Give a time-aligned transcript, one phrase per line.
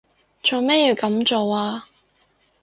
[0.41, 1.87] 做咩要噉做啊？